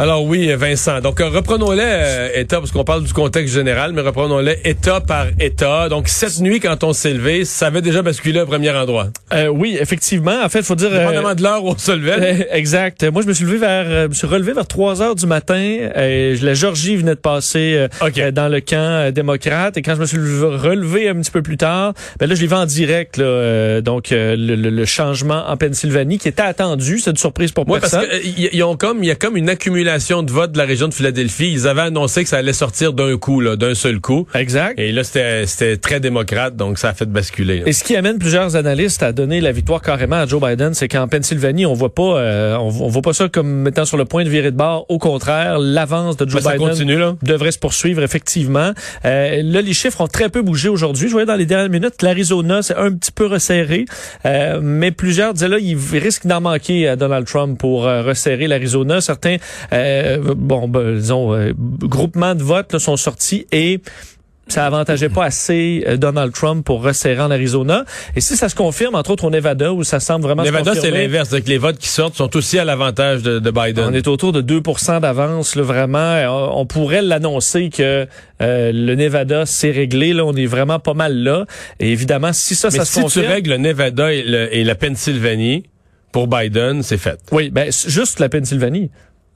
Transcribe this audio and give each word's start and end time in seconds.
Alors 0.00 0.24
oui, 0.24 0.54
Vincent. 0.54 1.00
Donc 1.00 1.20
euh, 1.20 1.28
reprenons-les 1.28 1.82
euh, 1.82 2.28
État, 2.32 2.60
parce 2.60 2.70
qu'on 2.70 2.84
parle 2.84 3.02
du 3.02 3.12
contexte 3.12 3.52
général, 3.52 3.92
mais 3.92 4.02
reprenons-les 4.02 4.60
État 4.64 5.00
par 5.00 5.26
État. 5.40 5.88
Donc 5.88 6.06
cette 6.06 6.38
nuit, 6.38 6.60
quand 6.60 6.84
on 6.84 6.92
s'est 6.92 7.14
levé, 7.14 7.44
ça 7.44 7.66
avait 7.66 7.82
déjà 7.82 8.00
basculé 8.00 8.40
au 8.40 8.46
premier 8.46 8.70
endroit. 8.70 9.08
Euh, 9.34 9.48
oui, 9.48 9.76
effectivement. 9.80 10.40
En 10.40 10.48
fait, 10.48 10.62
faut 10.62 10.76
dire... 10.76 10.92
Dépendamment 10.92 11.34
de 11.34 11.42
l'heure 11.42 11.64
où 11.64 11.70
on 11.70 11.76
se 11.76 11.90
levait. 11.90 12.46
exact. 12.52 13.10
Moi, 13.10 13.22
je 13.22 13.26
me 13.26 13.32
suis 13.32 13.44
levé 13.44 13.58
vers... 13.58 14.02
je 14.02 14.06
me 14.06 14.14
suis 14.14 14.28
relevé 14.28 14.52
vers 14.52 14.68
3 14.68 15.02
heures 15.02 15.16
du 15.16 15.26
matin. 15.26 15.88
la 15.96 16.54
Georgie 16.54 16.94
venait 16.94 17.16
de 17.16 17.20
passer 17.20 17.88
dans 18.32 18.48
le 18.48 18.60
camp 18.60 19.12
démocrate. 19.12 19.78
Et 19.78 19.82
quand 19.82 19.96
je 19.96 20.00
me 20.00 20.06
suis 20.06 20.18
relevé 20.18 21.08
un 21.08 21.16
petit 21.16 21.32
peu 21.32 21.42
plus 21.42 21.56
tard, 21.56 21.94
ben 22.20 22.28
là, 22.28 22.36
je 22.36 22.40
l'ai 22.40 22.46
vu 22.46 22.54
en 22.54 22.66
direct. 22.66 23.16
Là, 23.16 23.80
donc, 23.80 24.10
le, 24.12 24.84
changement 24.84 25.44
en 25.48 25.56
Pennsylvanie 25.56 26.18
qui 26.18 26.28
était 26.28 26.42
attendu. 26.42 27.00
C'est 27.00 27.10
une 27.10 27.16
surprise 27.16 27.50
pour 27.50 27.66
moi 27.66 27.80
parce 27.80 27.96
qu'ils 27.96 28.62
ont 28.62 28.76
comme... 28.76 29.02
Il 29.02 29.08
y 29.08 29.10
a 29.10 29.16
comme 29.16 29.36
une 29.36 29.48
accumulation 29.48 29.87
de 29.88 30.30
vote 30.30 30.52
de 30.52 30.58
la 30.58 30.64
région 30.64 30.86
de 30.88 30.94
Philadelphie. 30.94 31.50
Ils 31.50 31.66
avaient 31.66 31.80
annoncé 31.82 32.22
que 32.22 32.28
ça 32.28 32.36
allait 32.36 32.52
sortir 32.52 32.92
d'un 32.92 33.16
coup, 33.16 33.42
d'un 33.56 33.74
seul 33.74 34.00
coup. 34.00 34.26
Exact. 34.34 34.78
Et 34.78 34.92
là, 34.92 35.02
c'était 35.02 35.78
très 35.78 35.98
démocrate, 35.98 36.56
donc 36.56 36.78
ça 36.78 36.90
a 36.90 36.94
fait 36.94 37.06
basculer. 37.06 37.62
Et 37.64 37.72
ce 37.72 37.82
qui 37.82 37.96
amène 37.96 38.18
plusieurs 38.18 38.54
analystes 38.56 39.02
à 39.02 39.12
donner 39.12 39.40
la 39.40 39.50
victoire 39.50 39.80
carrément 39.80 40.16
à 40.16 40.26
Joe 40.26 40.42
Biden, 40.42 40.74
c'est 40.74 40.88
qu'en 40.88 41.08
Pennsylvanie, 41.08 41.64
on 41.64 41.72
voit 41.72 41.94
pas, 41.94 42.18
euh, 42.18 42.56
on, 42.56 42.68
voit 42.68 43.02
pas 43.02 43.14
ça 43.14 43.28
comme 43.28 43.48
mettant 43.48 43.86
sur 43.86 43.96
le 43.96 44.04
point 44.04 44.24
de 44.24 44.28
virer 44.28 44.50
de 44.50 44.56
bord. 44.56 44.84
Au 44.90 44.98
contraire, 44.98 45.58
l'avance 45.58 46.16
de 46.18 46.28
Joe 46.28 46.42
ben, 46.42 46.58
Biden 46.58 47.16
devrait 47.22 47.52
se 47.52 47.58
poursuivre 47.58 48.02
effectivement. 48.02 48.72
Euh, 49.06 49.42
là, 49.42 49.62
les 49.62 49.72
chiffres 49.72 50.02
ont 50.02 50.08
très 50.08 50.28
peu 50.28 50.42
bougé 50.42 50.68
aujourd'hui. 50.68 51.08
Je 51.08 51.12
voyais 51.12 51.26
dans 51.26 51.34
les 51.34 51.46
dernières 51.46 51.70
minutes, 51.70 52.02
l'Arizona 52.02 52.62
c'est 52.62 52.76
un 52.76 52.92
petit 52.92 53.12
peu 53.12 53.26
resserré, 53.26 53.86
euh, 54.26 54.60
mais 54.62 54.90
plusieurs 54.90 55.32
disaient 55.32 55.48
là, 55.48 55.58
il 55.58 55.78
risque 55.98 56.26
d'en 56.26 56.42
manquer 56.42 56.88
à 56.88 56.96
Donald 56.96 57.26
Trump 57.26 57.58
pour 57.58 57.84
resserrer 57.84 58.46
l'Arizona. 58.48 59.00
Certains 59.00 59.36
euh, 59.78 60.34
bon, 60.36 60.68
ben, 60.68 60.94
disons, 60.94 61.34
euh, 61.34 61.52
groupements 61.56 62.34
de 62.34 62.42
votes 62.42 62.78
sont 62.78 62.96
sortis 62.96 63.46
et 63.52 63.80
ça 64.48 64.64
avantageait 64.64 65.10
pas 65.10 65.24
assez 65.24 65.84
euh, 65.86 65.98
Donald 65.98 66.32
Trump 66.32 66.64
pour 66.64 66.82
resserrer 66.82 67.20
en 67.20 67.30
Arizona. 67.30 67.84
Et 68.16 68.22
si 68.22 68.34
ça 68.34 68.48
se 68.48 68.54
confirme, 68.54 68.94
entre 68.94 69.10
autres 69.10 69.24
au 69.24 69.30
Nevada, 69.30 69.74
où 69.74 69.84
ça 69.84 70.00
semble 70.00 70.22
vraiment 70.22 70.42
Nevada, 70.42 70.74
c'est 70.74 70.90
l'inverse. 70.90 71.28
Donc 71.28 71.46
les 71.46 71.58
votes 71.58 71.76
qui 71.76 71.88
sortent 71.88 72.14
sont 72.14 72.34
aussi 72.34 72.58
à 72.58 72.64
l'avantage 72.64 73.22
de, 73.22 73.50
Biden. 73.50 73.84
On 73.88 73.92
est 73.92 74.08
autour 74.08 74.32
de 74.32 74.40
2% 74.40 75.00
d'avance, 75.00 75.56
vraiment. 75.56 76.16
On 76.56 76.64
pourrait 76.64 77.02
l'annoncer 77.02 77.68
que 77.68 78.06
le 78.40 78.94
Nevada, 78.94 79.44
c'est 79.44 79.70
réglé. 79.70 80.14
Là, 80.14 80.24
on 80.24 80.34
est 80.34 80.46
vraiment 80.46 80.78
pas 80.78 80.94
mal 80.94 81.14
là. 81.14 81.44
Et 81.78 81.92
évidemment, 81.92 82.32
si 82.32 82.54
ça, 82.54 82.70
ça 82.70 82.86
se 82.86 82.94
confirme... 82.94 83.10
si 83.10 83.20
tu 83.20 83.26
règles 83.26 83.50
le 83.50 83.56
Nevada 83.58 84.12
et 84.14 84.64
la 84.64 84.74
Pennsylvanie, 84.74 85.64
pour 86.12 86.26
Biden, 86.26 86.82
c'est 86.82 86.98
fait. 86.98 87.18
Oui, 87.32 87.50
ben 87.50 87.70
juste 87.70 88.18
la 88.18 88.28
Pennsylvanie. 88.28 88.90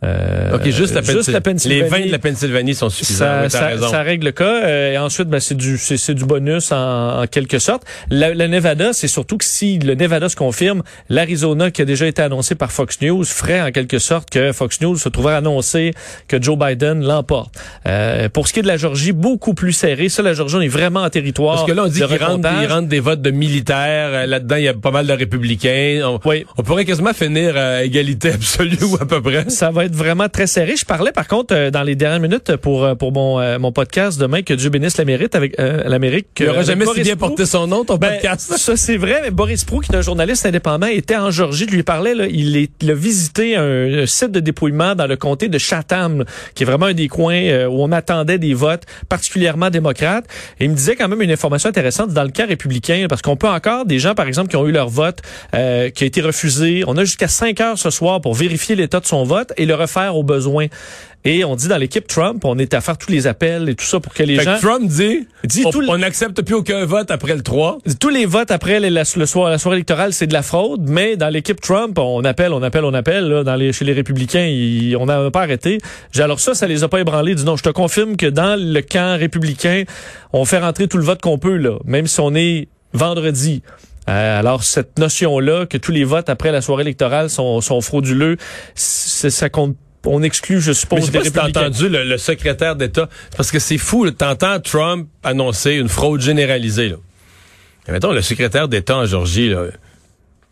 Euh, 0.05 0.56
OK, 0.56 0.69
juste 0.70 0.95
la, 0.95 1.03
juste 1.03 1.31
la, 1.31 1.41
Pennsylvanie. 1.41 1.83
Les 1.83 1.89
20 1.89 2.06
de 2.06 2.12
la 2.12 2.19
Pennsylvanie 2.19 2.75
sont 2.75 2.91
suffisants. 2.91 3.48
Ça, 3.48 3.78
ça, 3.78 4.03
règle 4.03 4.27
le 4.27 4.33
cas. 4.33 4.64
Euh, 4.64 4.92
et 4.92 4.98
ensuite, 4.98 5.28
ben, 5.28 5.39
c'est 5.39 5.55
du, 5.55 5.78
c'est, 5.78 6.14
du 6.14 6.25
bonus 6.25 6.72
en, 6.72 7.22
en, 7.22 7.27
quelque 7.27 7.59
sorte. 7.59 7.84
Le, 8.11 8.47
Nevada, 8.47 8.92
c'est 8.92 9.09
surtout 9.09 9.39
que 9.39 9.44
si 9.44 9.78
le 9.78 9.94
Nevada 9.94 10.28
se 10.28 10.34
confirme, 10.34 10.83
l'Arizona, 11.09 11.70
qui 11.70 11.83
a 11.83 11.84
déjà 11.84 12.06
été 12.06 12.20
annoncé 12.20 12.56
par 12.56 12.72
Fox 12.72 13.00
News, 13.00 13.25
ferait 13.25 13.61
en 13.61 13.70
quelque 13.70 13.98
sorte 13.98 14.28
que 14.31 14.53
Fox 14.53 14.81
News 14.81 14.97
se 14.97 15.09
trouverait 15.09 15.36
annoncer 15.36 15.92
que 16.27 16.42
Joe 16.42 16.59
Biden 16.59 17.05
l'emporte. 17.05 17.55
Euh, 17.87 18.28
pour 18.28 18.48
ce 18.48 18.53
qui 18.53 18.59
est 18.59 18.62
de 18.62 18.69
la 18.69 18.77
Georgie, 18.77 19.12
beaucoup 19.12 19.55
plus 19.55 19.72
serré. 19.72 20.09
Ça, 20.09 20.22
la 20.22 20.34
Georgie, 20.34 20.56
on 20.56 20.61
est 20.61 20.69
vraiment 20.69 21.03
en 21.03 21.11
territoire. 21.11 21.55
Parce 21.56 21.66
que 21.66 21.72
là, 21.72 21.84
on 21.84 21.89
dit 21.89 22.00
qu'il 22.00 22.25
rentre, 22.25 22.89
des 22.89 23.00
votes 23.00 23.22
de 23.22 23.31
militaires. 23.31 24.11
Euh, 24.12 24.27
là-dedans, 24.27 24.56
il 24.56 24.64
y 24.64 24.69
a 24.69 24.75
pas 24.75 24.91
mal 24.91 25.06
de 25.06 25.12
républicains. 25.12 26.00
On, 26.05 26.19
oui. 26.25 26.44
on 26.59 26.62
pourrait 26.64 26.84
quasiment 26.84 27.12
finir 27.12 27.56
à 27.56 27.84
égalité 27.84 28.31
absolue 28.33 28.83
ou 28.83 28.97
à 29.00 29.06
peu 29.06 29.22
près. 29.22 29.48
Ça 29.48 29.70
va 29.70 29.84
être 29.84 29.92
vraiment 29.95 30.29
très 30.29 30.47
serré. 30.47 30.77
Je 30.77 30.85
parlais 30.85 31.12
par 31.12 31.29
contre 31.29 31.55
euh, 31.55 31.71
dans 31.71 31.83
les 31.83 31.95
dernières 31.95 32.21
minutes 32.21 32.57
pour 32.57 32.85
euh, 32.85 32.95
pour 32.95 33.12
mon 33.12 33.41
euh, 33.41 33.59
mon 33.59 33.73
podcast 33.73 34.19
demain 34.19 34.43
que 34.43 34.55
Dieu 34.55 34.71
bénisse 34.71 34.97
l'Amérique 34.97 35.34
avec 35.34 35.57
l'Amérique. 35.59 36.29
Il 36.41 36.47
n'aurait 36.47 36.65
jamais 36.65 36.87
si 36.87 37.03
bien 37.03 37.17
porté 37.17 37.47
son 37.47 37.67
nom 37.67 37.84
ton 37.84 37.97
ben, 37.97 38.12
podcast. 38.12 38.53
Ça 38.56 38.77
c'est 38.77 38.97
vrai, 38.97 39.21
mais 39.22 39.31
Boris 39.31 39.65
Prou 39.65 39.81
qui 39.81 39.93
est 39.93 39.97
un 39.97 40.03
journaliste 40.03 40.47
indépendant 40.47 40.87
était 40.87 41.16
en 41.16 41.31
Georgie. 41.31 41.66
Je 41.69 41.75
lui 41.75 41.83
parlais 41.83 42.15
là, 42.15 42.27
il, 42.28 42.56
est, 42.56 42.71
il 42.81 42.91
a 42.91 42.94
visité 42.94 43.56
un, 43.56 44.06
site 44.06 44.33
de 44.33 44.41
dépouillement 44.41 44.94
dans 44.94 45.06
le 45.06 45.16
comté 45.16 45.49
de 45.49 45.59
Chatham, 45.59 46.25
qui 46.55 46.62
est 46.62 46.66
vraiment 46.66 46.87
un 46.87 46.95
des 46.95 47.09
coins 47.09 47.66
où 47.66 47.83
on 47.83 47.93
attendait 47.93 48.39
des 48.39 48.55
votes 48.55 48.84
particulièrement 49.09 49.71
démocrates. 49.71 50.27
Et 50.61 50.65
il 50.65 50.71
me 50.71 50.77
disait 50.77 50.97
quand 50.97 51.09
même 51.09 51.22
une 51.22 51.31
information 51.31 51.69
intéressante 51.69 52.11
dans 52.11 52.25
le 52.25 52.31
cas 52.31 52.47
républicain, 52.47 53.06
parce 53.09 53.22
qu'on 53.22 53.37
peut 53.37 53.49
encore 53.49 53.87
des 53.87 53.99
gens 53.99 54.15
par 54.15 54.27
exemple 54.27 54.50
qui 54.50 54.56
ont 54.56 54.66
eu 54.66 54.72
leur 54.72 54.89
vote 54.89 55.21
qui 55.53 55.59
a 55.59 56.06
été 56.06 56.21
refusé. 56.21 56.84
On 56.87 56.97
a 56.97 57.05
jusqu'à 57.05 57.28
5 57.28 57.61
heures 57.61 57.78
ce 57.78 57.91
soir 57.91 58.21
pour 58.21 58.34
vérifier 58.34 58.77
l'état 58.77 59.00
de 59.00 59.06
son 59.06 59.25
vote 59.25 59.53
et 59.56 59.66
le 59.66 59.75
refaire 59.82 60.16
aux 60.16 60.22
besoins. 60.22 60.66
Et 61.25 61.44
on 61.44 61.54
dit 61.54 61.69
dans 61.69 61.76
l'équipe 61.76 62.06
Trump, 62.09 62.44
on 62.44 62.59
est 62.59 62.75
à 62.75 62.81
faire 62.81 62.98
tous 62.98 63.12
les 63.12 63.28
appels 63.28 63.69
et 63.69 63.76
tout 63.76 63.84
ça 63.84 64.00
pour 64.00 64.12
que 64.12 64.25
les 64.25 64.41
gens. 64.41 64.59
Trump 64.60 64.88
dit, 64.88 65.28
dit 65.44 65.65
on 65.88 65.98
n'accepte 65.98 66.43
plus 66.43 66.56
aucun 66.56 66.84
vote 66.84 67.12
après 67.12 67.37
le 67.37 67.43
3. 67.43 67.78
Tous 68.00 68.09
les 68.09 68.26
votes 68.26 68.50
après 68.50 68.81
le 68.81 69.26
soir, 69.26 69.48
la 69.48 69.59
soirée 69.59 69.76
électorale, 69.76 70.12
c'est 70.12 70.26
de 70.26 70.32
la 70.32 70.42
fraude. 70.42 70.82
Mais 70.88 71.16
dans 71.16 71.28
l'équipe 71.28 71.60
Trump, 71.60 71.97
on 71.98 72.25
appelle, 72.25 72.53
on 72.53 72.62
appelle, 72.62 72.84
on 72.84 72.94
appelle. 72.94 73.28
Là, 73.28 73.44
dans 73.44 73.54
les, 73.54 73.72
chez 73.72 73.84
les 73.84 73.92
républicains, 73.92 74.48
on 74.98 75.06
n'a 75.06 75.31
pas 75.31 75.42
arrêté. 75.42 75.78
Alors 76.19 76.41
ça, 76.41 76.54
ça 76.54 76.66
les 76.66 76.82
a 76.82 76.88
pas 76.88 76.98
ébranlés. 76.98 77.37
Dis 77.37 77.44
non, 77.44 77.56
je 77.56 77.62
te 77.62 77.71
confirme 77.71 78.16
que 78.16 78.26
dans 78.26 78.59
le 78.59 78.81
camp 78.81 79.16
républicain, 79.16 79.84
on 80.32 80.44
fait 80.44 80.59
rentrer 80.59 80.88
tout 80.88 80.98
le 80.98 81.04
vote 81.04 81.21
qu'on 81.21 81.38
peut 81.38 81.56
là, 81.56 81.78
même 81.84 82.09
si 82.09 82.19
on 82.21 82.34
est 82.34 82.66
vendredi. 82.94 83.62
Euh, 84.09 84.39
alors 84.39 84.65
cette 84.65 84.99
notion-là 84.99 85.67
que 85.67 85.79
tous 85.79 85.93
les 85.93 86.05
votes 86.05 86.29
après 86.29 86.51
la 86.51 86.61
soirée 86.61 86.83
électorale 86.83 87.31
sont, 87.31 87.61
sont 87.61 87.81
frauduleux, 87.81 88.37
ça 88.75 89.49
compte 89.49 89.77
on 90.05 90.23
exclut, 90.23 90.61
je 90.61 90.73
suppose, 90.73 91.13
Mais 91.13 91.21
des 91.21 91.39
entendu 91.39 91.89
le, 91.89 92.17
secrétaire 92.19 92.77
d'État, 92.77 93.09
parce 93.37 93.53
que 93.53 93.59
c'est 93.59 93.79
fou, 93.79 94.11
t'entends 94.11 94.59
Trump 94.59 95.09
annoncer 95.23 95.75
une 95.75 95.89
fraude 95.89 96.21
généralisée. 96.21 96.89
Là. 96.89 96.97
Et 97.89 97.93
mettons, 97.93 98.13
le 98.13 98.23
secrétaire 98.23 98.69
d'État 98.69 98.97
en 98.97 99.07
Georgie, 99.07 99.53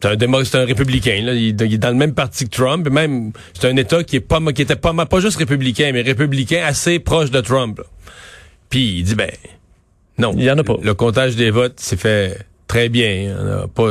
c'est 0.00 0.08
un 0.08 0.44
c'est 0.44 0.56
un 0.56 0.64
républicain. 0.64 1.20
Là. 1.22 1.34
Il, 1.34 1.60
est 1.60 1.78
dans 1.78 1.90
le 1.90 1.96
même 1.96 2.14
parti 2.14 2.44
que 2.44 2.50
Trump. 2.50 2.86
Et 2.86 2.90
même, 2.90 3.32
c'est 3.54 3.68
un 3.68 3.76
État 3.76 4.02
qui 4.04 4.16
est 4.16 4.20
pas, 4.20 4.40
qui 4.52 4.62
était 4.62 4.76
pas, 4.76 4.92
pas 4.92 5.20
juste 5.20 5.36
républicain, 5.36 5.90
mais 5.92 6.02
républicain 6.02 6.62
assez 6.64 6.98
proche 6.98 7.30
de 7.30 7.40
Trump. 7.40 7.80
Puis 8.68 8.98
il 8.98 9.04
dit 9.04 9.14
ben 9.14 9.30
non. 10.18 10.32
Il 10.36 10.44
y 10.44 10.50
en 10.50 10.58
a 10.58 10.64
pas. 10.64 10.76
Le 10.82 10.94
comptage 10.94 11.36
des 11.36 11.50
votes 11.50 11.80
s'est 11.80 11.96
fait 11.96 12.38
très 12.70 12.88
bien. 12.88 13.34
On, 13.64 13.68
pas, 13.68 13.88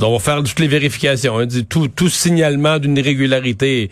on 0.00 0.12
va 0.12 0.18
faire 0.18 0.42
toutes 0.42 0.58
les 0.58 0.68
vérifications. 0.68 1.38
Hein. 1.38 1.48
Tout, 1.68 1.88
tout 1.88 2.08
signalement 2.08 2.78
d'une 2.78 2.96
irrégularité, 2.96 3.90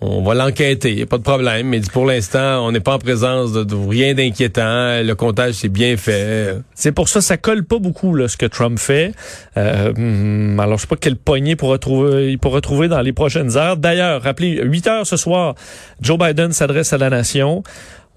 on 0.00 0.22
va 0.22 0.34
l'enquêter, 0.34 1.04
pas 1.04 1.18
de 1.18 1.22
problème. 1.22 1.68
Mais 1.68 1.80
pour 1.92 2.06
l'instant, 2.06 2.66
on 2.66 2.72
n'est 2.72 2.80
pas 2.80 2.94
en 2.94 2.98
présence 2.98 3.52
de, 3.52 3.74
rien 3.74 4.14
d'inquiétant. 4.14 5.02
Le 5.02 5.12
comptage 5.14 5.54
c'est 5.54 5.68
bien 5.68 5.98
fait. 5.98 6.56
C'est 6.74 6.92
pour 6.92 7.10
ça, 7.10 7.20
ça 7.20 7.36
colle 7.36 7.64
pas 7.64 7.78
beaucoup 7.78 8.14
là, 8.14 8.28
ce 8.28 8.38
que 8.38 8.46
Trump 8.46 8.78
fait. 8.78 9.12
Euh, 9.58 9.92
hmm, 9.94 10.58
alors, 10.58 10.78
je 10.78 10.82
sais 10.82 10.86
pas 10.86 10.96
quel 10.96 11.16
poignet 11.16 11.52
il 11.52 11.56
pourra 11.56 11.78
trouver, 11.78 12.32
il 12.32 12.38
pourra 12.38 12.60
dans 12.60 13.02
les 13.02 13.12
prochaines 13.12 13.58
heures. 13.58 13.76
D'ailleurs, 13.76 14.22
rappelez, 14.22 14.62
8 14.62 14.86
heures 14.86 15.06
ce 15.06 15.18
soir, 15.18 15.54
Joe 16.00 16.18
Biden 16.18 16.52
s'adresse 16.52 16.94
à 16.94 16.98
la 16.98 17.10
nation. 17.10 17.62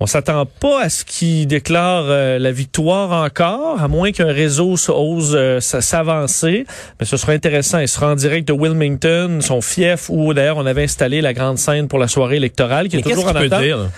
On 0.01 0.05
s'attend 0.05 0.45
pas 0.45 0.83
à 0.83 0.89
ce 0.89 1.03
qu'il 1.03 1.45
déclare 1.45 2.05
euh, 2.07 2.39
la 2.39 2.53
victoire 2.53 3.11
encore, 3.11 3.81
à 3.81 3.89
moins 3.89 4.13
qu'un 4.13 4.31
réseau 4.31 4.75
ose 4.87 5.33
euh, 5.35 5.59
s'avancer. 5.59 6.65
Mais 6.99 7.05
ce 7.05 7.17
sera 7.17 7.33
intéressant. 7.33 7.79
Il 7.79 7.87
sera 7.89 8.11
en 8.11 8.15
direct 8.15 8.47
de 8.47 8.53
Wilmington, 8.53 9.39
son 9.41 9.59
fief, 9.59 10.09
où 10.09 10.33
d'ailleurs 10.33 10.57
on 10.57 10.65
avait 10.65 10.83
installé 10.83 11.19
la 11.19 11.33
grande 11.33 11.57
scène 11.57 11.89
pour 11.89 11.99
la 11.99 12.07
soirée 12.07 12.37
électorale, 12.37 12.87
qui 12.87 12.97
est 12.97 13.01
toujours 13.01 13.27
en 13.27 13.35
attente. 13.35 13.89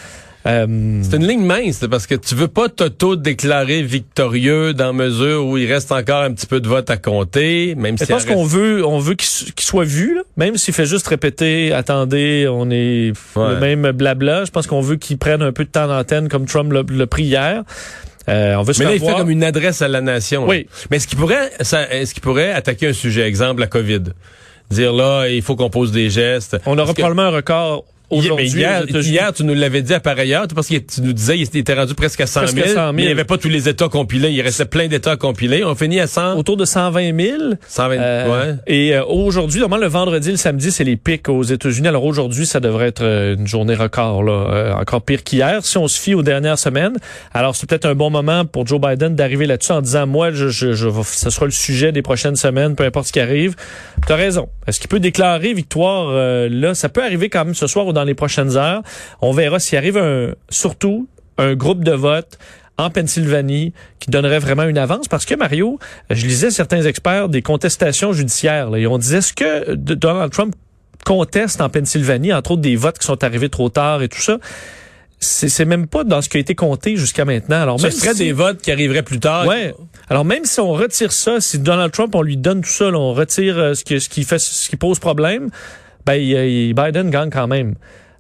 Euh, 0.48 1.02
c'est 1.04 1.18
une 1.18 1.28
ligne 1.28 1.46
mince 1.46 1.86
parce 1.90 2.08
que 2.08 2.16
tu 2.16 2.34
veux 2.34 2.48
pas 2.48 2.68
t'auto-déclarer 2.68 3.84
victorieux 3.84 4.74
dans 4.74 4.92
mesure 4.92 5.46
où 5.46 5.58
il 5.58 5.72
reste 5.72 5.92
encore 5.92 6.24
un 6.24 6.32
petit 6.32 6.48
peu 6.48 6.60
de 6.60 6.68
vote 6.68 6.90
à 6.90 6.98
compter, 6.98 7.76
même 7.76 7.98
si. 7.98 8.06
Je 8.06 8.10
pense 8.10 8.26
qu'on 8.26 8.44
veut, 8.44 8.86
on 8.86 8.98
veut 8.98 9.14
qu'il 9.14 9.66
soit 9.66 9.86
vu, 9.86 10.20
même 10.38 10.58
s'il 10.58 10.74
fait 10.74 10.86
juste 10.86 11.08
répéter, 11.08 11.74
attendez, 11.74 12.48
on 12.50 12.72
est 12.72 13.14
le 13.36 13.60
même 13.60 13.92
blabla. 13.92 14.46
Je 14.46 14.52
pense 14.52 14.66
qu'on 14.66 14.82
veut 14.82 14.96
qu'il 14.96 15.18
prenne 15.18 15.42
un 15.42 15.52
peu 15.52 15.64
de 15.64 15.70
temps 15.70 15.88
d'antenne 15.88 16.28
comme 16.28 16.46
Trump 16.46 16.74
l'a 16.74 17.08
pris 17.08 17.24
hier. 17.24 17.64
Euh, 18.30 18.56
on 18.56 18.64
veut 18.64 18.74
Mais 18.80 18.86
là, 18.86 18.96
il 18.96 19.00
fait 19.00 19.16
comme 19.16 19.32
une 19.32 19.44
adresse 19.44 19.82
à 19.82 19.88
la 19.88 20.02
nation. 20.02 20.48
Oui. 20.48 20.68
Mais 20.90 20.98
est-ce 20.98 21.08
qu'il 21.08 21.18
pourrait, 21.18 21.52
est-ce 21.60 22.14
qu'il 22.14 22.22
pourrait 22.22 22.52
attaquer 22.52 22.88
un 22.88 22.94
sujet, 22.94 23.28
exemple 23.28 23.62
la 23.62 23.68
COVID? 23.68 24.04
Dire 24.70 24.94
là, 24.94 25.28
il 25.28 25.42
faut 25.42 25.56
qu'on 25.56 25.70
pose 25.70 25.92
des 25.92 26.10
gestes. 26.10 26.58
On 26.66 26.78
aura 26.78 26.94
probablement 26.94 27.24
un 27.24 27.30
record 27.30 27.84
Hier, 28.12 28.84
hier, 28.88 29.34
tu 29.34 29.44
nous 29.44 29.54
l'avais 29.54 29.82
dit 29.82 29.94
à 29.94 30.00
pareille 30.00 30.34
heure, 30.34 30.48
parce 30.54 30.68
que 30.68 30.78
tu 30.78 31.02
nous 31.02 31.14
disais 31.14 31.38
qu'il 31.38 31.58
était 31.58 31.74
rendu 31.74 31.94
presque 31.94 32.22
à 32.22 32.28
100 32.28 32.48
000, 32.48 32.68
mais 32.94 33.04
il 33.04 33.06
n'y 33.06 33.12
avait 33.12 33.24
pas 33.24 33.38
tous 33.38 33.50
les 33.50 33.70
États 33.70 33.90
compilés. 33.90 34.32
Il 34.32 34.42
restait 34.42 34.66
plein 34.66 34.88
d'États 34.88 35.16
compilés. 35.16 35.64
On 35.64 35.76
finit 35.76 36.00
à 36.00 36.08
100... 36.08 36.38
Autour 36.38 36.58
de 36.58 36.66
120 36.66 37.18
000. 37.18 37.38
120 37.68 37.96
euh, 37.98 38.48
ouais. 38.48 38.56
Et 38.68 38.96
euh, 38.96 39.04
aujourd'hui, 39.06 39.60
normalement, 39.60 39.86
le 39.86 39.90
vendredi 39.90 40.32
le 40.32 40.38
samedi, 40.38 40.72
c'est 40.72 40.84
les 40.84 40.98
pics 40.98 41.30
aux 41.30 41.44
États-Unis. 41.44 41.88
Alors 41.88 42.06
aujourd'hui, 42.06 42.46
ça 42.46 42.60
devrait 42.60 42.88
être 42.88 43.04
euh, 43.04 43.36
une 43.36 43.48
journée 43.48 43.76
record, 43.76 44.24
là, 44.24 44.32
euh, 44.32 44.74
encore 44.74 45.02
pire 45.02 45.24
qu'hier, 45.24 45.66
si 45.66 45.78
on 45.78 45.88
se 45.88 46.00
fie 46.00 46.14
aux 46.14 46.24
dernières 46.24 46.60
semaines. 46.60 46.98
Alors 47.34 47.56
c'est 47.56 47.68
peut-être 47.68 47.86
un 47.86 47.96
bon 47.96 48.10
moment 48.10 48.46
pour 48.46 48.68
Joe 48.68 48.80
Biden 48.80 49.16
d'arriver 49.16 49.46
là-dessus 49.46 49.72
en 49.72 49.82
disant, 49.82 50.08
moi, 50.08 50.32
je, 50.32 50.50
je, 50.50 50.74
je, 50.74 50.90
ce 51.04 51.30
sera 51.30 51.46
le 51.46 51.52
sujet 51.52 51.92
des 51.92 52.02
prochaines 52.02 52.36
semaines, 52.36 52.76
peu 52.76 52.84
importe 52.84 53.08
ce 53.08 53.14
qui 53.14 53.20
arrive. 53.20 53.56
Tu 54.06 54.12
as 54.12 54.16
raison. 54.16 54.50
Est-ce 54.68 54.80
qu'il 54.80 54.90
peut 54.90 55.00
déclarer 55.00 55.54
victoire 55.54 56.12
là? 56.50 56.74
Ça 56.76 56.90
peut 56.90 57.04
arriver 57.04 57.30
quand 57.30 57.46
même 57.46 57.56
ce 57.56 57.68
soir 57.68 57.88
ou 57.88 57.94
dans 57.94 58.01
dans 58.02 58.06
les 58.06 58.16
prochaines 58.16 58.58
heures. 58.58 58.82
On 59.22 59.32
verra 59.32 59.60
s'il 59.60 59.78
arrive 59.78 59.98
un, 59.98 60.34
surtout 60.50 61.08
un 61.38 61.54
groupe 61.56 61.84
de 61.84 61.92
vote 61.92 62.38
en 62.78 62.90
Pennsylvanie 62.90 63.74
qui 64.00 64.10
donnerait 64.10 64.40
vraiment 64.40 64.64
une 64.64 64.78
avance 64.78 65.08
parce 65.08 65.26
que 65.26 65.36
Mario, 65.36 65.80
je 66.10 66.26
lisais 66.26 66.52
certains 66.52 66.82
experts 66.82 67.30
des 67.30 67.42
contestations 67.42 68.12
judiciaires 68.14 68.76
et 68.76 68.88
on 68.88 68.98
disait 68.98 69.20
est-ce 69.20 69.34
que 69.34 69.76
Donald 69.76 70.32
Trump 70.32 70.56
conteste 71.06 71.62
en 71.62 71.70
Pennsylvanie 71.70 72.34
entre 72.34 72.52
autres 72.52 72.62
des 72.62 72.76
votes 72.76 72.98
qui 72.98 73.06
sont 73.06 73.24
arrivés 73.24 73.50
trop 73.50 73.70
tard 73.70 74.02
et 74.02 74.10
tout 74.10 74.22
ça? 74.22 74.40
C'est 75.24 75.66
même 75.66 75.86
pas 75.86 76.04
dans 76.04 76.24
ce 76.24 76.30
qui 76.30 76.38
a 76.38 76.40
été 76.40 76.56
compté 76.56 76.96
jusqu'à 76.96 77.26
maintenant. 77.26 77.62
Alors, 77.62 77.80
ce 77.80 77.92
serait 77.92 78.16
des 78.16 78.32
votes 78.32 78.60
qui 78.60 78.72
arriveraient 78.72 79.04
plus 79.04 79.20
tard. 79.20 79.46
Ouais. 79.46 79.76
Alors 80.10 80.26
même 80.26 80.46
si 80.46 80.60
on 80.60 80.72
retire 80.72 81.12
ça, 81.12 81.40
si 81.40 81.60
Donald 81.60 81.92
Trump 81.92 82.16
on 82.16 82.24
lui 82.24 82.38
donne 82.38 82.62
tout 82.62 82.70
ça, 82.70 82.86
on 82.86 83.14
retire 83.14 83.58
euh, 83.58 83.74
ce 83.76 83.84
qui, 83.84 84.02
ce 84.02 84.10
qui 84.10 84.24
fait 84.24 84.40
ce 84.40 84.68
qui 84.68 84.78
pose 84.78 84.98
problème, 84.98 85.52
ben 86.06 86.74
Biden 86.74 87.10
gagne 87.10 87.30
quand 87.30 87.48
même. 87.48 87.76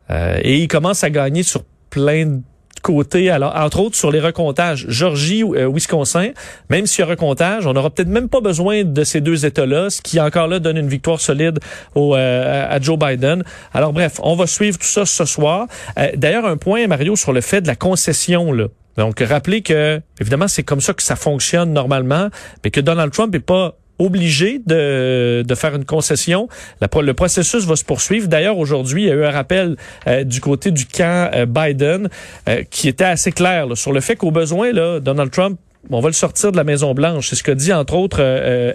Euh, 0.09 0.39
et 0.41 0.57
il 0.57 0.67
commence 0.67 1.03
à 1.03 1.09
gagner 1.09 1.43
sur 1.43 1.63
plein 1.89 2.25
de 2.25 2.41
côté, 2.81 3.29
alors 3.29 3.55
entre 3.55 3.79
autres 3.79 3.95
sur 3.95 4.11
les 4.11 4.19
recomptages, 4.19 4.85
Georgie, 4.89 5.43
euh, 5.43 5.69
Wisconsin, 5.71 6.31
même 6.69 6.85
s'il 6.85 7.01
y 7.01 7.03
a 7.03 7.09
recomptage, 7.09 7.65
on 7.65 7.73
n'aura 7.73 7.89
peut-être 7.89 8.09
même 8.09 8.27
pas 8.27 8.41
besoin 8.41 8.83
de 8.83 9.03
ces 9.03 9.21
deux 9.21 9.45
États-là, 9.45 9.89
ce 9.89 10.01
qui 10.01 10.19
encore 10.19 10.47
là 10.47 10.59
donne 10.59 10.77
une 10.77 10.89
victoire 10.89 11.21
solide 11.21 11.59
euh, 11.95 12.65
à 12.69 12.79
Joe 12.81 12.97
Biden. 12.97 13.43
Alors 13.73 13.93
bref, 13.93 14.19
on 14.23 14.35
va 14.35 14.47
suivre 14.47 14.77
tout 14.77 14.85
ça 14.85 15.05
ce 15.05 15.25
soir. 15.25 15.67
Euh, 15.97 16.09
d'ailleurs, 16.15 16.45
un 16.45 16.57
point, 16.57 16.87
Mario, 16.87 17.15
sur 17.15 17.33
le 17.33 17.41
fait 17.41 17.61
de 17.61 17.67
la 17.67 17.75
concession, 17.75 18.51
là. 18.51 18.65
Donc, 18.97 19.21
rappelez 19.21 19.61
que, 19.61 20.01
évidemment, 20.19 20.49
c'est 20.49 20.63
comme 20.63 20.81
ça 20.81 20.93
que 20.93 21.01
ça 21.01 21.15
fonctionne 21.15 21.71
normalement, 21.71 22.27
mais 22.63 22.71
que 22.71 22.81
Donald 22.81 23.13
Trump 23.13 23.31
n'est 23.31 23.39
pas 23.39 23.77
obligé 24.01 24.59
de, 24.65 25.43
de 25.45 25.55
faire 25.55 25.75
une 25.75 25.85
concession. 25.85 26.47
le 26.81 27.13
processus 27.13 27.65
va 27.65 27.75
se 27.75 27.85
poursuivre. 27.85 28.27
D'ailleurs, 28.27 28.57
aujourd'hui, 28.57 29.03
il 29.03 29.07
y 29.07 29.11
a 29.11 29.15
eu 29.15 29.23
un 29.23 29.31
rappel 29.31 29.75
euh, 30.07 30.23
du 30.23 30.41
côté 30.41 30.71
du 30.71 30.85
camp 30.85 31.29
euh, 31.33 31.45
Biden 31.45 32.09
euh, 32.47 32.63
qui 32.69 32.87
était 32.87 33.05
assez 33.05 33.31
clair 33.31 33.65
sur 33.75 33.91
le 33.91 34.01
fait 34.01 34.15
qu'au 34.15 34.31
besoin, 34.31 34.71
là, 34.71 34.99
Donald 34.99 35.31
Trump 35.31 35.59
on 35.89 35.99
va 35.99 36.09
le 36.09 36.13
sortir 36.13 36.51
de 36.51 36.57
la 36.57 36.63
Maison 36.63 36.93
Blanche. 36.93 37.29
C'est 37.29 37.35
ce 37.35 37.41
que 37.41 37.51
dit 37.51 37.73
entre 37.73 37.95
autres 37.95 38.21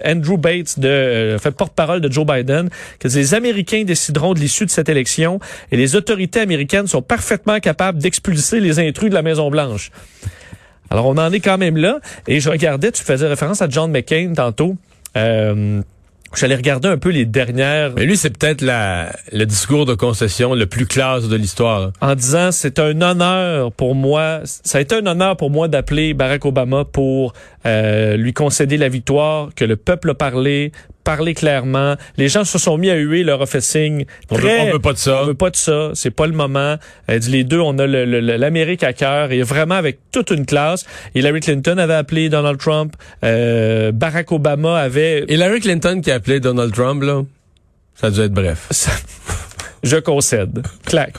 Andrew 0.05 0.37
Bates, 0.37 0.77
de 0.77 1.37
fait 1.39 1.51
porte-parole 1.51 2.01
de 2.01 2.11
Joe 2.11 2.25
Biden, 2.25 2.67
que 2.99 3.07
les 3.07 3.33
Américains 3.33 3.85
décideront 3.85 4.33
de 4.33 4.39
l'issue 4.39 4.65
de 4.65 4.69
cette 4.69 4.89
élection 4.89 5.39
et 5.71 5.77
les 5.77 5.95
autorités 5.95 6.41
américaines 6.41 6.85
sont 6.85 7.01
parfaitement 7.01 7.61
capables 7.61 7.99
d'expulser 7.99 8.59
les 8.59 8.79
intrus 8.79 9.09
de 9.09 9.15
la 9.15 9.21
Maison 9.21 9.49
Blanche. 9.49 9.89
Alors 10.89 11.05
on 11.05 11.17
en 11.17 11.31
est 11.31 11.39
quand 11.39 11.57
même 11.57 11.77
là. 11.77 11.99
Et 12.27 12.39
je 12.39 12.49
regardais, 12.49 12.91
tu 12.91 13.03
faisais 13.03 13.27
référence 13.27 13.61
à 13.61 13.69
John 13.69 13.89
McCain 13.89 14.33
tantôt. 14.35 14.75
Euh, 15.17 15.81
J'allais 16.35 16.55
regarder 16.55 16.89
un 16.89 16.97
peu 16.97 17.09
les 17.09 17.25
dernières. 17.25 17.93
Mais 17.95 18.05
lui, 18.05 18.17
c'est 18.17 18.37
peut-être 18.37 18.61
la 18.61 19.11
le 19.31 19.45
discours 19.45 19.85
de 19.85 19.93
concession 19.93 20.53
le 20.53 20.65
plus 20.65 20.85
classe 20.85 21.27
de 21.27 21.35
l'histoire. 21.35 21.91
En 22.01 22.15
disant, 22.15 22.51
c'est 22.51 22.79
un 22.79 23.01
honneur 23.01 23.71
pour 23.71 23.95
moi. 23.95 24.41
Ça 24.43 24.77
a 24.77 24.81
été 24.81 24.95
un 24.95 25.05
honneur 25.05 25.37
pour 25.37 25.49
moi 25.49 25.67
d'appeler 25.67 26.13
Barack 26.13 26.45
Obama 26.45 26.83
pour 26.85 27.33
euh, 27.65 28.17
lui 28.17 28.33
concéder 28.33 28.77
la 28.77 28.89
victoire, 28.89 29.49
que 29.55 29.63
le 29.63 29.77
peuple 29.77 30.11
a 30.11 30.15
parlé, 30.15 30.73
parlé 31.07 31.33
clairement. 31.33 31.95
Les 32.17 32.27
gens 32.27 32.43
se 32.43 32.57
sont 32.57 32.77
mis 32.77 32.89
à 32.89 32.95
huer, 32.95 33.23
leur 33.23 33.47
fait 33.47 33.61
signe. 33.61 34.05
on, 34.29 34.35
veut, 34.35 34.79
pas 34.79 34.91
de 34.91 34.97
ça. 34.97 35.21
On 35.21 35.25
veut 35.25 35.33
pas 35.35 35.49
de 35.49 35.55
ça. 35.55 35.91
C'est 35.93 36.11
pas 36.11 36.27
le 36.27 36.33
moment. 36.33 36.75
Elle 37.07 37.21
dit 37.21 37.31
les 37.31 37.43
deux, 37.45 37.61
on 37.61 37.79
a 37.79 37.87
l'Amérique 37.87 38.83
à 38.83 38.91
cœur 38.91 39.31
et 39.31 39.41
vraiment 39.41 39.75
avec 39.75 39.99
toute 40.11 40.31
une 40.31 40.45
classe. 40.45 40.85
Hillary 41.15 41.39
Clinton 41.39 41.77
avait 41.77 41.93
appelé 41.93 42.27
Donald 42.27 42.59
Trump. 42.59 42.93
Euh, 43.23 43.93
Barack 43.93 44.33
Obama 44.33 44.77
avait. 44.77 45.23
Hillary 45.29 45.61
Clinton 45.61 46.01
qui 46.03 46.11
a 46.11 46.15
appelé 46.15 46.41
Donald 46.41 46.73
Trump 46.73 47.01
là, 47.01 47.23
ça 47.95 48.07
a 48.07 48.11
dû 48.11 48.19
être 48.19 48.33
bref. 48.33 48.67
Je 49.83 49.95
concède. 49.95 50.61
Clac. 50.85 51.13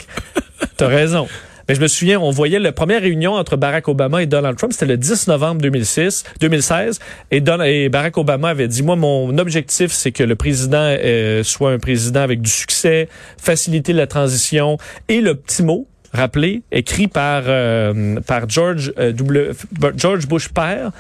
T'as 0.77 0.89
raison. 0.89 1.27
Mais 1.69 1.75
je 1.75 1.81
me 1.81 1.87
souviens, 1.87 2.19
on 2.19 2.31
voyait 2.31 2.59
la 2.59 2.73
première 2.73 3.03
réunion 3.03 3.35
entre 3.35 3.57
Barack 3.57 3.89
Obama 3.89 4.23
et 4.23 4.27
Donald 4.27 4.57
Trump, 4.57 4.73
c'était 4.73 4.87
le 4.87 4.97
10 4.97 5.29
novembre 5.29 5.61
2006, 5.61 6.25
2016, 6.41 6.99
et, 7.31 7.43
et 7.67 7.89
Barack 7.91 8.17
Obama 8.17 8.49
avait 8.49 8.69
dit, 8.69 8.83
moi, 8.83 8.97
mon 8.97 9.37
objectif, 9.37 9.93
c'est 9.93 10.11
que 10.11 10.23
le 10.23 10.35
président 10.35 10.79
euh, 10.81 11.43
soit 11.43 11.73
un 11.73 11.79
président 11.79 12.21
avec 12.21 12.41
du 12.41 12.51
succès, 12.51 13.09
faciliter 13.37 13.93
la 13.93 14.07
transition, 14.07 14.79
et 15.09 15.21
le 15.21 15.35
petit 15.35 15.63
mot, 15.63 15.87
rappelé, 16.13 16.63
écrit 16.73 17.09
par 17.09 17.45
euh, 17.47 18.21
par 18.27 18.49
George 18.49 18.93
euh, 18.99 19.13
w, 19.13 19.53
George 19.97 20.27
Bush 20.27 20.49
père, 20.49 20.93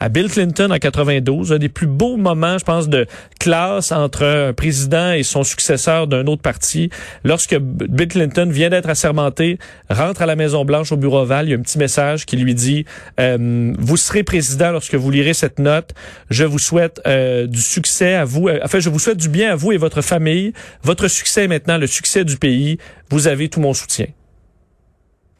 à 0.00 0.08
Bill 0.08 0.28
Clinton 0.28 0.70
en 0.70 0.78
92, 0.78 1.52
un 1.52 1.58
des 1.58 1.68
plus 1.68 1.86
beaux 1.86 2.16
moments, 2.16 2.58
je 2.58 2.64
pense, 2.64 2.88
de 2.88 3.06
classe 3.40 3.92
entre 3.92 4.24
un 4.24 4.52
président 4.52 5.12
et 5.12 5.22
son 5.22 5.44
successeur 5.44 6.06
d'un 6.06 6.26
autre 6.26 6.42
parti. 6.42 6.90
Lorsque 7.24 7.56
Bill 7.58 8.08
Clinton 8.08 8.48
vient 8.50 8.70
d'être 8.70 8.88
assermenté, 8.88 9.58
rentre 9.88 10.20
à 10.20 10.26
la 10.26 10.36
Maison 10.36 10.64
Blanche 10.64 10.92
au 10.92 10.96
bureau 10.96 11.20
ovale, 11.20 11.46
il 11.46 11.50
y 11.52 11.54
a 11.54 11.56
un 11.56 11.62
petit 11.62 11.78
message 11.78 12.26
qui 12.26 12.36
lui 12.36 12.54
dit 12.54 12.84
euh, 13.18 13.72
vous 13.78 13.96
serez 13.96 14.24
président 14.24 14.72
lorsque 14.72 14.94
vous 14.94 15.10
lirez 15.10 15.34
cette 15.34 15.58
note. 15.58 15.94
Je 16.28 16.44
vous 16.44 16.58
souhaite 16.58 17.00
euh, 17.06 17.46
du 17.46 17.60
succès 17.60 18.14
à 18.14 18.24
vous. 18.24 18.48
Euh, 18.48 18.60
enfin, 18.62 18.80
je 18.80 18.90
vous 18.90 18.98
souhaite 18.98 19.18
du 19.18 19.28
bien 19.28 19.52
à 19.52 19.56
vous 19.56 19.72
et 19.72 19.76
votre 19.76 20.02
famille. 20.02 20.52
Votre 20.82 21.08
succès 21.08 21.44
est 21.44 21.48
maintenant 21.48 21.78
le 21.78 21.86
succès 21.86 22.24
du 22.24 22.36
pays. 22.36 22.78
Vous 23.10 23.26
avez 23.26 23.48
tout 23.48 23.60
mon 23.60 23.72
soutien. 23.72 24.06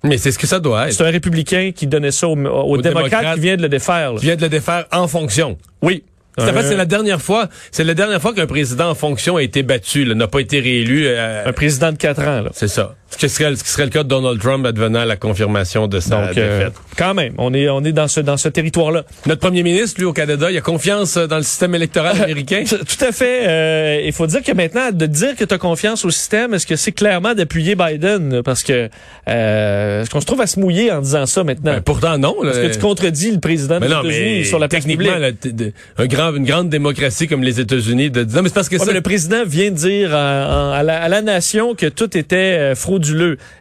Mais 0.05 0.19
c'est 0.19 0.31
ce 0.31 0.39
que 0.39 0.47
ça 0.47 0.61
doit 0.61 0.89
être. 0.89 0.95
C'est 0.95 1.05
un 1.05 1.11
républicain 1.11 1.73
qui 1.75 1.87
donnait 1.87 2.13
ça 2.13 2.29
aux, 2.29 2.77
démocrates, 2.79 3.35
qui 3.35 3.41
vient 3.41 3.57
de 3.57 3.63
le 3.63 3.69
défaire. 3.69 4.13
Qui 4.19 4.27
vient 4.27 4.37
de 4.37 4.43
le 4.43 4.49
défaire 4.49 4.87
en 4.93 5.09
fonction. 5.09 5.59
Oui. 5.83 6.05
C'est 6.39 6.77
la 6.77 6.85
dernière 6.85 7.23
fois, 7.23 7.49
c'est 7.71 7.85
la 7.85 7.95
dernière 7.95 8.21
fois 8.21 8.35
qu'un 8.35 8.47
président 8.47 8.91
en 8.91 8.95
fonction 8.95 9.37
a 9.37 9.43
été 9.43 9.63
battu, 9.63 10.05
n'a 10.15 10.27
pas 10.27 10.41
été 10.41 10.59
réélu. 10.61 11.07
Euh, 11.07 11.47
un 11.47 11.53
président 11.53 11.93
de 11.93 11.97
quatre 11.97 12.23
ans, 12.23 12.43
là. 12.43 12.51
C'est 12.53 12.69
ça. 12.69 12.97
Ce 13.15 13.19
qui, 13.19 13.29
serait, 13.29 13.55
ce 13.55 13.63
qui 13.63 13.71
serait 13.71 13.85
le 13.85 13.91
cas 13.91 14.03
de 14.03 14.09
Donald 14.09 14.41
Trump 14.41 14.67
advenant 14.67 15.05
la 15.05 15.15
confirmation 15.15 15.87
de 15.87 16.01
sa 16.01 16.17
Donc, 16.27 16.37
euh, 16.37 16.59
défaite. 16.59 16.75
quand 16.99 17.15
même, 17.15 17.33
on 17.39 17.55
est, 17.55 17.69
on 17.69 17.85
est 17.85 17.93
dans 17.93 18.09
ce, 18.09 18.19
dans 18.19 18.37
ce 18.37 18.49
territoire-là. 18.49 19.05
Notre 19.27 19.41
premier 19.41 19.63
ministre, 19.63 20.01
lui, 20.01 20.07
au 20.07 20.13
Canada, 20.13 20.51
il 20.51 20.57
a 20.59 20.61
confiance 20.61 21.17
dans 21.17 21.37
le 21.37 21.45
système 21.45 21.77
électoral 21.77 22.21
américain. 22.21 22.65
Tout 22.69 23.05
à 23.05 23.13
fait. 23.13 23.47
Euh, 23.47 24.03
il 24.05 24.13
faut 24.13 24.27
dire 24.27 24.43
que 24.43 24.51
maintenant, 24.51 24.91
de 24.91 25.07
dire 25.07 25.37
que 25.37 25.45
tu 25.45 25.55
as 25.55 25.59
confiance 25.59 26.05
au 26.05 26.11
système, 26.11 26.55
est-ce 26.55 26.67
que 26.67 26.75
c'est 26.75 26.91
clairement 26.91 27.35
d'appuyer 27.35 27.77
Biden? 27.77 28.43
Parce 28.43 28.65
que, 28.65 28.89
euh, 29.29 30.03
est-ce 30.03 30.11
qu'on 30.11 30.21
se 30.21 30.27
trouve 30.27 30.41
à 30.41 30.49
se 30.49 30.59
mouiller 30.59 30.91
en 30.91 31.01
disant 31.01 31.27
ça 31.27 31.45
maintenant? 31.45 31.75
Ben, 31.75 31.83
pourtant, 31.83 32.19
non. 32.19 32.35
Parce 32.43 32.59
que 32.59 32.73
tu 32.73 32.81
contredis 32.81 33.31
le 33.31 33.39
président 33.39 33.79
des 33.79 33.87
États-Unis 33.87 34.45
sur 34.45 34.59
la 34.59 34.67
techniquement, 34.67 35.13
un 35.99 36.07
grand, 36.07 36.35
une 36.35 36.45
grande 36.45 36.69
démocratie 36.69 37.29
comme 37.29 37.45
les 37.45 37.61
États-Unis 37.61 38.11
de 38.11 38.25
non, 38.25 38.43
mais 38.43 38.49
c'est 38.49 38.55
parce 38.55 38.69
que 38.69 38.79
ça... 38.79 38.93
le 38.93 39.03
président 39.03 39.45
vient 39.47 39.71
de 39.71 39.77
dire 39.77 40.13
à, 40.13 40.83
la, 40.83 41.01
à 41.01 41.09
la 41.09 41.23
nation 41.23 41.77
que 41.77 41.87
tout 41.87 42.17
était 42.19 42.75
frauduleux. 42.75 43.04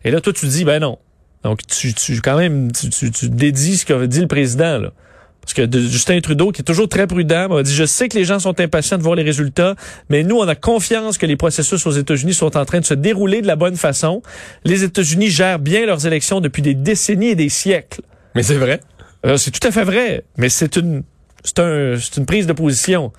Et 0.03 0.11
là, 0.11 0.21
toi, 0.21 0.33
tu 0.33 0.47
dis, 0.47 0.63
ben 0.63 0.79
non. 0.79 0.97
Donc, 1.43 1.65
tu, 1.67 1.93
tu 1.93 2.21
quand 2.21 2.38
même, 2.38 2.71
tu, 2.71 2.89
tu, 2.89 3.12
tu 3.12 3.29
dédies 3.29 3.77
ce 3.77 3.85
qu'a 3.85 4.07
dit 4.07 4.21
le 4.21 4.27
président, 4.27 4.79
là. 4.79 4.91
Parce 5.41 5.53
que 5.53 5.69
Justin 5.77 6.21
Trudeau, 6.21 6.53
qui 6.53 6.62
est 6.62 6.63
toujours 6.63 6.88
très 6.88 7.05
prudent, 7.05 7.50
m'a 7.50 7.63
dit, 7.63 7.75
je 7.75 7.83
sais 7.83 8.07
que 8.07 8.17
les 8.17 8.23
gens 8.23 8.39
sont 8.39 8.57
impatients 8.62 8.97
de 8.97 9.03
voir 9.03 9.15
les 9.15 9.23
résultats, 9.23 9.75
mais 10.09 10.23
nous, 10.23 10.38
on 10.38 10.47
a 10.47 10.55
confiance 10.55 11.17
que 11.17 11.25
les 11.25 11.35
processus 11.35 11.85
aux 11.85 11.91
États-Unis 11.91 12.33
sont 12.33 12.55
en 12.55 12.63
train 12.63 12.79
de 12.79 12.85
se 12.85 12.93
dérouler 12.93 13.41
de 13.41 13.47
la 13.47 13.57
bonne 13.57 13.75
façon. 13.75 14.21
Les 14.63 14.85
États-Unis 14.85 15.29
gèrent 15.29 15.59
bien 15.59 15.85
leurs 15.85 16.07
élections 16.07 16.39
depuis 16.39 16.62
des 16.62 16.75
décennies 16.75 17.27
et 17.27 17.35
des 17.35 17.50
siècles. 17.50 18.01
Mais 18.35 18.43
c'est 18.43 18.55
vrai. 18.55 18.79
Euh, 19.25 19.35
c'est 19.35 19.51
tout 19.51 19.67
à 19.67 19.71
fait 19.71 19.83
vrai, 19.83 20.23
mais 20.38 20.47
c'est 20.47 20.77
une, 20.77 21.03
c'est 21.43 21.59
un, 21.59 21.97
c'est 22.00 22.17
une 22.17 22.25
prise 22.25 22.47
de 22.47 22.53
position. 22.53 23.12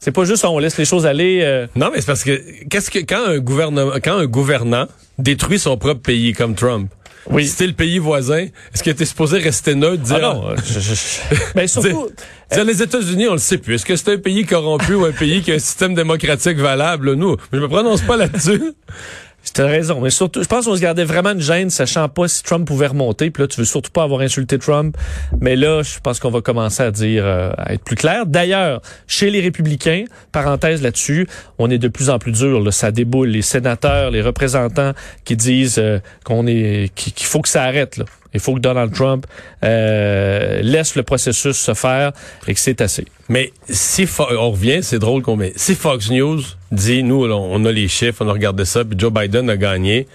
C'est 0.00 0.12
pas 0.12 0.24
juste 0.24 0.44
on 0.44 0.58
laisse 0.58 0.78
les 0.78 0.84
choses 0.84 1.06
aller. 1.06 1.40
Euh. 1.42 1.66
Non, 1.74 1.90
mais 1.92 2.00
c'est 2.00 2.06
parce 2.06 2.24
que 2.24 2.40
qu'est-ce 2.68 2.90
que 2.90 3.00
quand 3.00 3.24
un 3.26 3.38
gouvernement, 3.38 3.92
quand 4.02 4.16
un 4.16 4.26
gouvernant 4.26 4.86
détruit 5.18 5.58
son 5.58 5.76
propre 5.76 6.02
pays 6.02 6.32
comme 6.32 6.54
Trump. 6.54 6.90
Oui. 7.30 7.44
Si 7.44 7.50
c'était 7.50 7.66
le 7.66 7.72
pays 7.74 7.98
voisin, 7.98 8.46
est-ce 8.72 8.82
qu'il 8.82 8.92
était 8.92 9.04
supposé 9.04 9.38
rester 9.38 9.74
neutre, 9.74 10.02
dire... 10.02 10.16
Ah 10.16 10.34
non, 10.34 10.56
je, 10.56 11.34
ben, 11.54 11.68
surtout... 11.68 12.08
les 12.50 12.82
États-Unis, 12.82 13.28
on 13.28 13.32
le 13.32 13.38
sait 13.38 13.58
plus. 13.58 13.74
Est-ce 13.74 13.84
que 13.84 13.96
c'est 13.96 14.12
un 14.12 14.18
pays 14.18 14.46
corrompu 14.46 14.94
ou 14.94 15.04
un 15.04 15.12
pays 15.12 15.42
qui 15.42 15.52
a 15.52 15.56
un 15.56 15.58
système 15.58 15.94
démocratique 15.94 16.56
valable? 16.56 17.14
Nous, 17.14 17.36
je 17.52 17.58
me 17.58 17.68
prononce 17.68 18.00
pas 18.02 18.16
là-dessus. 18.16 18.62
Tu 19.54 19.62
as 19.62 19.66
raison, 19.66 20.00
mais 20.00 20.10
surtout, 20.10 20.42
je 20.42 20.48
pense 20.48 20.66
qu'on 20.66 20.76
se 20.76 20.80
gardait 20.80 21.04
vraiment 21.04 21.30
une 21.30 21.40
gêne, 21.40 21.70
sachant 21.70 22.08
pas 22.08 22.28
si 22.28 22.42
Trump 22.42 22.66
pouvait 22.66 22.88
remonter. 22.88 23.30
Puis 23.30 23.42
là, 23.42 23.46
tu 23.48 23.58
veux 23.60 23.66
surtout 23.66 23.90
pas 23.90 24.02
avoir 24.02 24.20
insulté 24.20 24.58
Trump. 24.58 24.96
Mais 25.40 25.56
là, 25.56 25.82
je 25.82 25.98
pense 26.00 26.20
qu'on 26.20 26.30
va 26.30 26.42
commencer 26.42 26.82
à 26.82 26.90
dire, 26.90 27.24
euh, 27.24 27.50
à 27.56 27.72
être 27.72 27.82
plus 27.82 27.96
clair. 27.96 28.26
D'ailleurs, 28.26 28.82
chez 29.06 29.30
les 29.30 29.40
républicains, 29.40 30.04
parenthèse 30.32 30.82
là-dessus, 30.82 31.26
on 31.58 31.70
est 31.70 31.78
de 31.78 31.88
plus 31.88 32.10
en 32.10 32.18
plus 32.18 32.32
dur. 32.32 32.72
Ça 32.72 32.90
déboule. 32.90 33.28
Les 33.28 33.42
sénateurs, 33.42 34.10
les 34.10 34.22
représentants 34.22 34.92
qui 35.24 35.34
disent 35.34 35.78
euh, 35.78 35.98
qu'on 36.24 36.46
est, 36.46 36.92
qu'il 36.94 37.26
faut 37.26 37.40
que 37.40 37.48
ça 37.48 37.62
arrête. 37.64 37.96
Là. 37.96 38.04
Il 38.34 38.40
faut 38.40 38.54
que 38.54 38.60
Donald 38.60 38.92
Trump 38.92 39.26
euh, 39.64 40.60
laisse 40.62 40.94
le 40.96 41.02
processus 41.02 41.56
se 41.56 41.74
faire 41.74 42.12
et 42.46 42.54
que 42.54 42.60
c'est 42.60 42.80
assez. 42.80 43.06
Mais 43.28 43.52
si 43.68 44.06
on 44.18 44.50
revient, 44.50 44.80
c'est 44.82 44.98
drôle 44.98 45.22
qu'on 45.22 45.36
met. 45.36 45.52
Si 45.56 45.74
Fox 45.74 46.10
News 46.10 46.42
dit 46.70 47.02
nous 47.02 47.24
on 47.24 47.64
a 47.64 47.72
les 47.72 47.88
chiffres, 47.88 48.24
on 48.24 48.28
a 48.28 48.32
regardé 48.32 48.64
ça, 48.64 48.84
puis 48.84 48.98
Joe 48.98 49.12
Biden 49.12 49.48
a 49.48 49.56
gagné, 49.56 50.06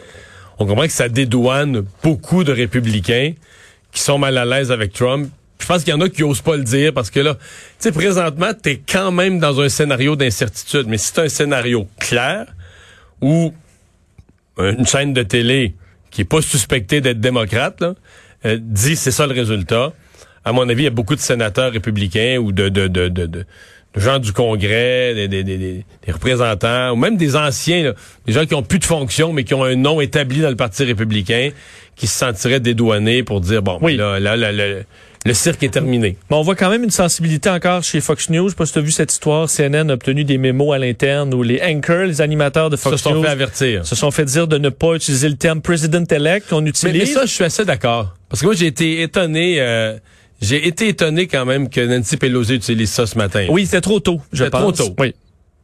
on 0.60 0.66
comprend 0.66 0.86
que 0.86 0.92
ça 0.92 1.10
dédouane 1.10 1.86
beaucoup 2.04 2.44
de 2.44 2.52
républicains 2.52 3.34
qui 3.92 4.02
sont 4.02 4.18
mal 4.18 4.38
à 4.38 4.46
l'aise 4.46 4.72
avec 4.72 4.94
Trump. 4.94 5.30
Je 5.60 5.66
pense 5.66 5.84
qu'il 5.84 5.94
y 5.94 5.96
en 5.96 6.02
a 6.02 6.10
qui 6.10 6.24
osent 6.24 6.42
pas 6.42 6.58
le 6.58 6.64
dire 6.64 6.94
parce 6.94 7.10
que 7.10 7.20
là, 7.20 7.36
tu 7.36 7.40
sais, 7.80 7.92
présentement, 7.92 8.52
t'es 8.54 8.82
quand 8.86 9.12
même 9.12 9.40
dans 9.40 9.62
un 9.62 9.70
scénario 9.70 10.16
d'incertitude. 10.16 10.88
Mais 10.88 10.98
si 10.98 11.12
c'est 11.14 11.22
un 11.22 11.30
scénario 11.30 11.88
clair 12.00 12.48
où 13.22 13.54
une 14.58 14.86
chaîne 14.86 15.14
de 15.14 15.24
télé 15.24 15.74
qui 16.14 16.22
est 16.22 16.26
pas 16.26 16.42
suspectée 16.42 17.02
d'être 17.02 17.20
démocrate, 17.20 17.82
là, 17.82 17.96
euh, 18.46 18.58
dit 18.62 18.96
c'est 18.96 19.12
ça 19.12 19.28
le 19.28 19.34
résultat. 19.34 19.92
À 20.46 20.52
mon 20.54 20.68
avis, 20.70 20.84
il 20.84 20.86
y 20.86 20.88
a 20.88 20.92
beaucoup 20.92 21.16
de 21.16 21.20
sénateurs 21.22 21.72
républicains 21.72 22.38
ou 22.38 22.52
de, 22.52 22.70
de, 22.70 22.88
de, 22.88 23.08
de, 23.10 23.26
de 23.26 23.46
gens 23.96 24.20
du 24.20 24.32
Congrès, 24.34 25.14
des, 25.16 25.28
des, 25.28 25.44
des, 25.44 25.58
des, 25.58 26.12
représentants, 26.12 26.92
ou 26.92 26.96
même 26.96 27.18
des 27.18 27.36
anciens, 27.36 27.84
là, 27.84 27.94
des 28.26 28.34
gens 28.34 28.46
qui 28.46 28.54
ont 28.54 28.64
plus 28.64 28.80
de 28.80 28.86
fonction, 28.86 29.34
mais 29.34 29.44
qui 29.44 29.54
ont 29.54 29.64
un 29.64 29.76
nom 29.76 30.02
établi 30.02 30.42
dans 30.42 30.50
le 30.50 30.56
Parti 30.56 30.84
républicain, 30.84 31.50
qui 31.96 32.08
se 32.08 32.18
sentiraient 32.18 32.60
dédouanés 32.60 33.24
pour 33.24 33.40
dire, 33.42 33.62
bon, 33.62 33.80
Oui. 33.82 33.96
là, 33.96 34.20
là, 34.20 34.36
là, 34.36 34.52
là, 34.52 34.66
le 35.26 35.34
cirque 35.34 35.64
est 35.64 35.70
terminé. 35.70 36.18
Bon, 36.30 36.38
on 36.38 36.42
voit 36.42 36.56
quand 36.56 36.70
même 36.70 36.84
une 36.84 36.90
sensibilité 36.92 37.50
encore 37.50 37.82
chez 37.84 38.02
Fox 38.02 38.30
News. 38.30 38.46
Je 38.48 38.50
sais 38.50 38.56
pas 38.56 38.66
si 38.66 38.74
tu 38.74 38.80
as 38.80 38.82
vu 38.82 38.92
cette 38.92 39.12
histoire. 39.12 39.48
CNN 39.50 39.90
a 39.90 39.94
obtenu 39.94 40.24
des 40.26 40.38
mémos 40.38 40.74
à 40.74 40.78
l'interne 40.80 41.34
où 41.34 41.44
les 41.44 41.62
anchors, 41.62 42.06
les 42.06 42.20
animateurs 42.22 42.70
de 42.70 42.76
Fox 42.76 42.98
se 42.98 43.04
sont 43.04 43.16
News, 43.16 43.24
fait 43.24 43.30
avertir. 43.30 43.86
se 43.86 43.96
sont 43.96 44.12
fait 44.12 44.26
dire 44.26 44.48
de 44.48 44.58
ne 44.58 44.70
pas 44.70 44.96
utiliser 44.96 45.30
le 45.30 45.36
terme 45.36 45.62
president-elect 45.62 46.50
qu'on 46.50 46.62
Mais, 46.62 46.70
utilise. 46.72 47.00
mais 47.00 47.06
ça, 47.06 47.26
je 47.26 47.32
suis 47.32 47.44
assez 47.44 47.64
d'accord. 47.66 48.14
Parce 48.30 48.42
que 48.42 48.48
moi, 48.48 48.56
j'ai 48.56 48.68
été 48.68 49.02
étonné, 49.02 49.62
euh, 49.62 49.98
j'ai 50.42 50.68
été 50.68 50.90
étonné 50.90 51.28
quand 51.28 51.46
même 51.46 51.70
que 51.70 51.80
Nancy 51.82 52.18
Pelosi 52.18 52.56
utilise 52.56 52.90
ça 52.92 53.06
ce 53.06 53.18
matin. 53.18 53.46
Oui, 53.50 53.66
c'était 53.66 53.82
trop 53.82 54.00
tôt, 54.00 54.20
je 54.34 54.44
pense. 54.46 54.62
trop 54.62 54.72
tôt. 54.72 54.96
Oui. 55.00 55.14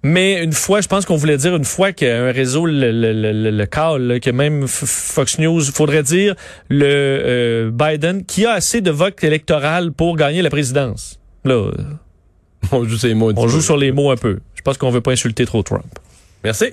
Mais 0.01 0.41
une 0.44 0.53
fois, 0.53 0.79
je 0.79 0.88
pense 0.88 1.06
qu'on 1.06 1.18
voulait 1.18 1.38
dire 1.38 1.56
une 1.56 1.65
fois 1.65 1.91
qu'un 1.91 2.32
réseau 2.32 2.65
le, 2.65 2.91
le, 2.91 3.12
le, 3.12 3.32
le, 3.34 3.51
le 3.51 3.65
cale, 3.65 4.01
là, 4.03 4.20
que 4.20 4.29
même 4.29 4.65
Fox 4.68 5.39
News, 5.39 5.62
faudrait 5.74 6.03
dire 6.03 6.36
le 6.70 6.86
euh, 6.86 7.72
Biden 7.72 8.24
qui 8.25 8.46
a 8.46 8.51
assez 8.53 8.79
de 8.79 8.91
votes 8.91 9.22
électoraux 9.24 9.91
pour 9.96 10.15
gagner 10.15 10.41
la 10.41 10.50
présidence. 10.50 11.20
Là, 11.44 11.72
On 12.72 12.86
joue 12.86 12.98
ces 12.98 13.13
mots. 13.13 13.32
un 13.32 13.34
on 13.36 13.48
joue 13.48 13.62
sur 13.62 13.77
les 13.77 13.91
mots 13.91 14.12
un 14.12 14.15
peu. 14.18 14.39
Je 14.56 14.62
pense 14.62 14.77
qu'on 14.77 14.89
veut 14.89 15.01
pas 15.01 15.12
insulter 15.12 15.46
trop 15.46 15.63
Trump. 15.63 15.86
Merci. 16.44 16.68